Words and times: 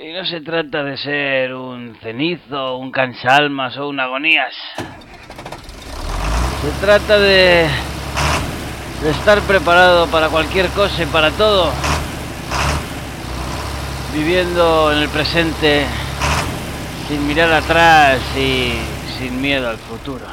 Y 0.00 0.12
no 0.12 0.24
se 0.24 0.40
trata 0.42 0.84
de 0.84 0.96
ser 0.96 1.52
un 1.54 1.96
cenizo, 2.00 2.76
un 2.76 2.92
cansalmas 2.92 3.76
o 3.78 3.88
un 3.88 3.98
agonías. 3.98 4.54
Se 6.62 6.70
trata 6.80 7.18
de, 7.18 7.66
de 9.02 9.10
estar 9.10 9.40
preparado 9.40 10.06
para 10.06 10.28
cualquier 10.28 10.68
cosa 10.68 11.02
y 11.02 11.06
para 11.06 11.32
todo. 11.32 11.72
Viviendo 14.14 14.92
en 14.92 14.98
el 14.98 15.08
presente 15.08 15.84
sin 17.08 17.26
mirar 17.26 17.52
atrás 17.52 18.20
y 18.36 18.74
sin 19.18 19.40
miedo 19.40 19.68
al 19.68 19.78
futuro. 19.78 20.26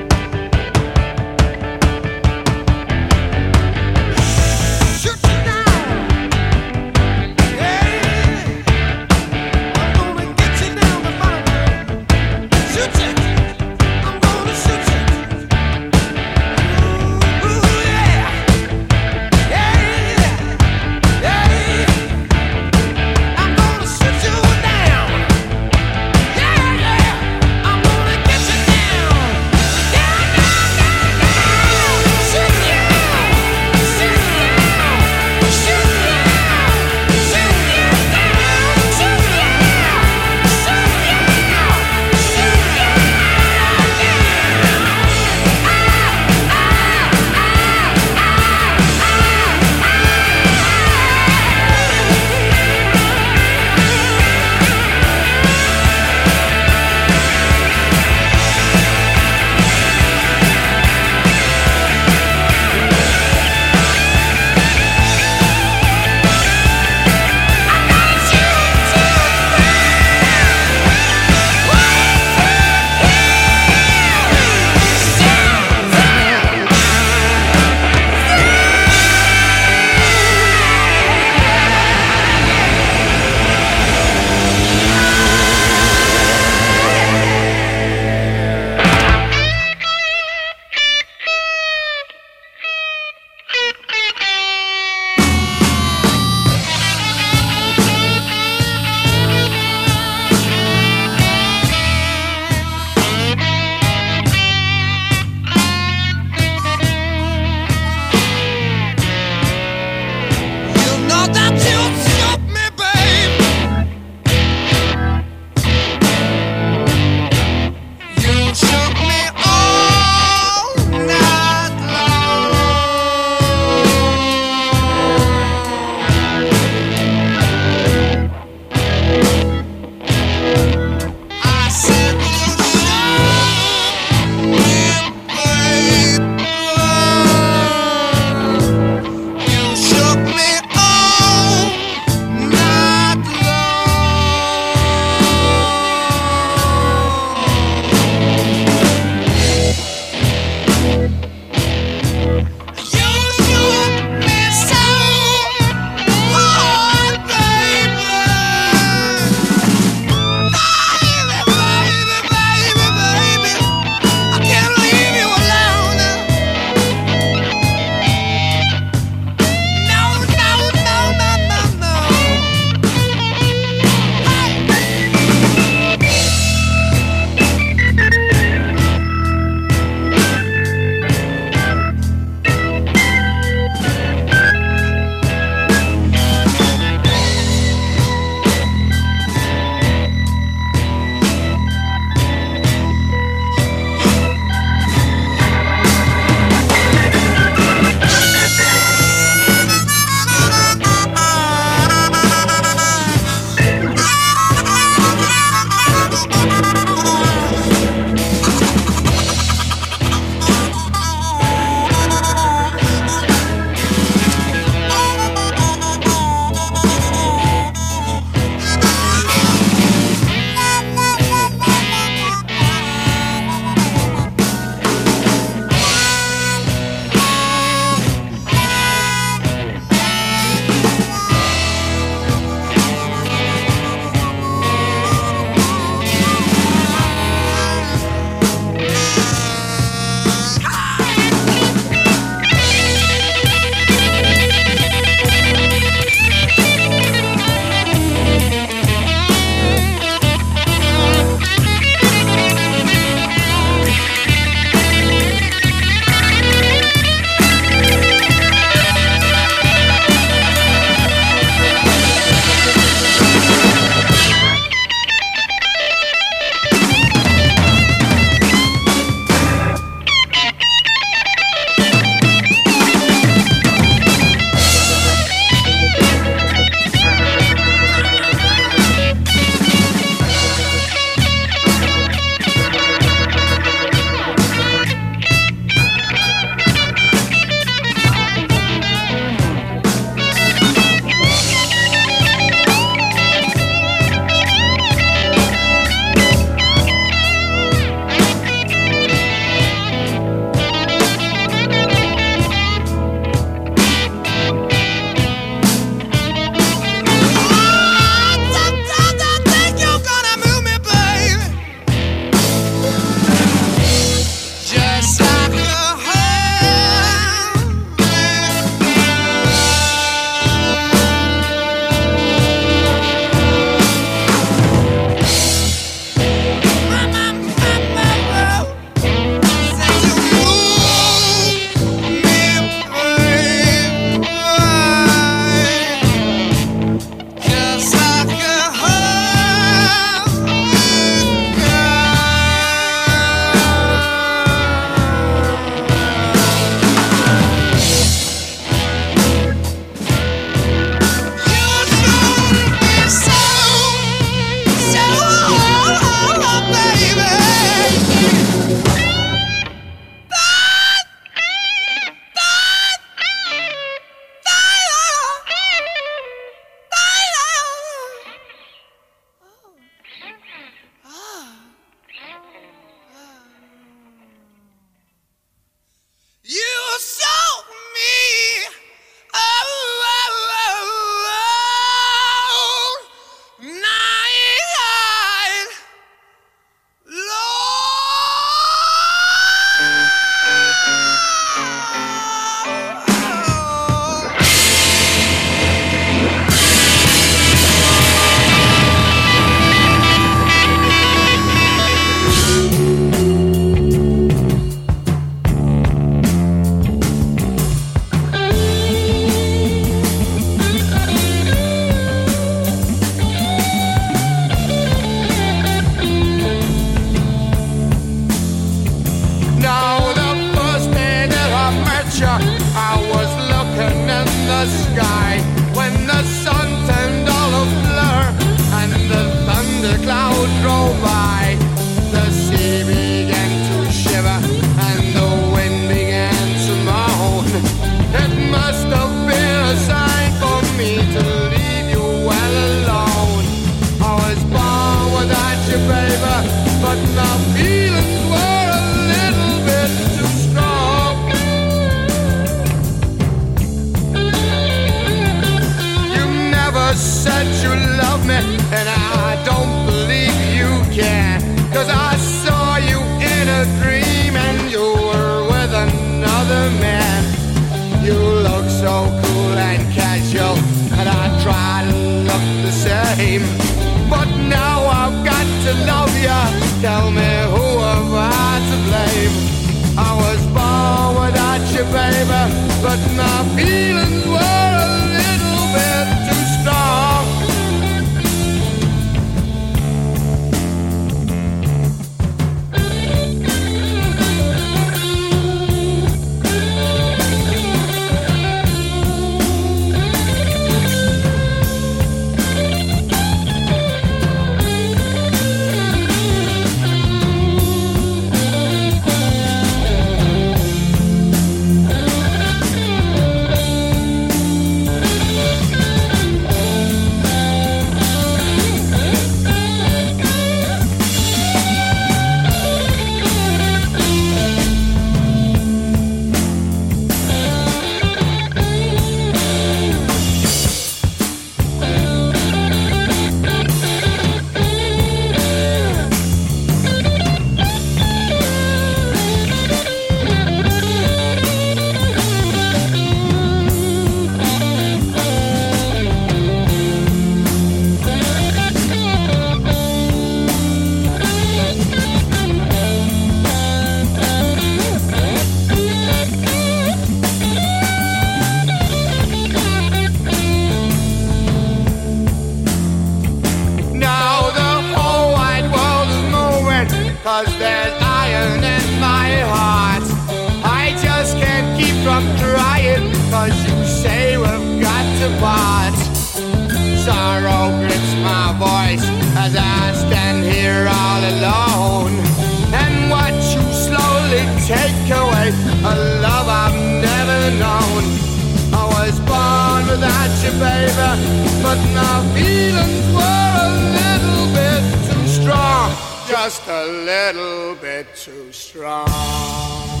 Just 596.51 596.67
a 596.67 596.85
little 596.85 597.75
bit 597.75 598.07
too 598.15 598.51
strong. 598.51 600.00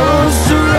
Ghost 0.00 0.50
arrives 0.50 0.69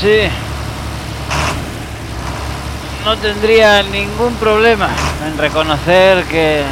así, 0.00 0.30
no 3.04 3.18
tendría 3.18 3.82
ningún 3.82 4.34
problema 4.36 4.88
en 5.26 5.36
reconocer 5.36 6.24
que 6.24 6.62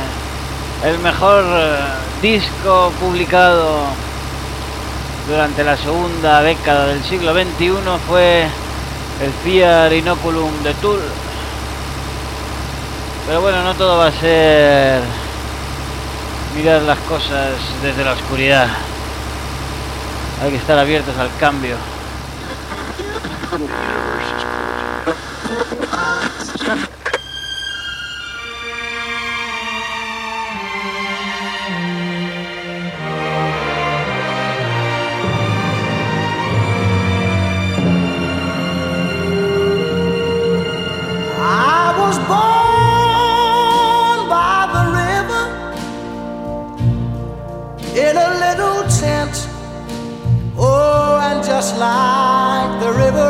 el 0.82 0.98
mejor 1.00 1.44
eh, 1.46 1.76
disco 2.22 2.90
publicado 2.98 3.82
durante 5.28 5.62
la 5.62 5.76
segunda 5.76 6.40
década 6.40 6.86
del 6.86 7.04
siglo 7.04 7.34
XXI 7.34 7.72
fue 8.08 8.44
el 8.44 9.32
Fiat 9.44 9.92
Inoculum 9.92 10.62
de 10.62 10.72
Tool. 10.74 11.02
Pero 13.26 13.42
bueno, 13.42 13.62
no 13.62 13.74
todo 13.74 13.98
va 13.98 14.06
a 14.06 14.12
ser 14.12 15.02
mirar 16.56 16.80
las 16.80 16.98
cosas 17.00 17.50
desde 17.82 18.04
la 18.04 18.12
oscuridad. 18.12 18.68
Hay 20.42 20.50
que 20.50 20.56
estar 20.56 20.78
abiertos 20.78 21.14
al 21.18 21.28
cambio. 21.38 21.76
The 44.74 44.84
river 45.00 45.44
in 47.96 48.14
a 48.16 48.30
little 48.44 48.82
tent. 49.00 49.36
Oh, 50.58 51.42
just 51.46 51.78
like 51.78 52.27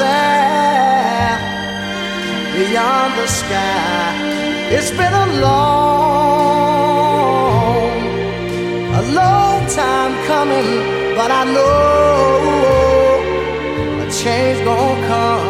There 0.00 1.36
beyond 2.56 3.10
the 3.20 3.26
sky. 3.26 4.08
It's 4.74 4.90
been 5.00 5.14
a 5.24 5.26
long, 5.46 6.70
a 9.00 9.02
long 9.20 9.58
time 9.80 10.12
coming, 10.32 10.68
but 11.18 11.30
I 11.40 11.42
know 11.54 12.40
a 14.04 14.06
change 14.22 14.58
gonna 14.64 15.06
come. 15.08 15.49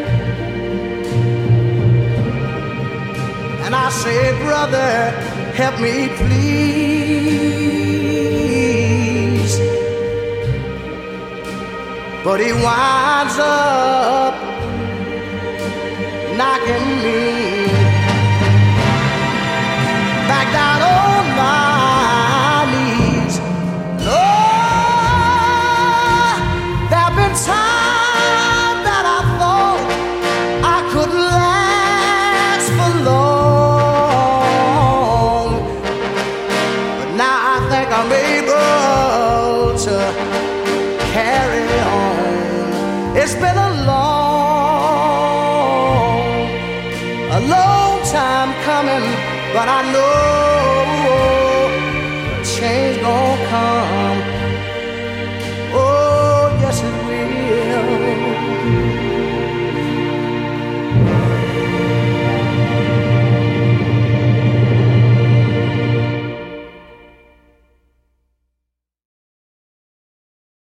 say, 3.91 4.31
Brother, 4.43 5.11
help 5.53 5.79
me, 5.79 6.09
please. 6.19 7.11
But 12.23 12.39
he 12.39 12.51
winds 12.53 13.37
up 13.39 14.35
knocking 16.37 16.87
me 17.03 17.40